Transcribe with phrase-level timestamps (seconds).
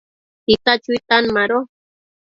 [0.45, 1.57] tita chuitan mado